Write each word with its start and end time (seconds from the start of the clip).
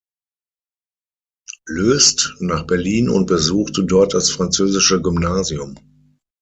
Löst, 1.67 2.33
nach 2.39 2.65
Berlin 2.65 3.07
und 3.07 3.27
besuchte 3.27 3.83
dort 3.85 4.15
das 4.15 4.31
Französische 4.31 4.99
Gymnasium. 4.99 5.75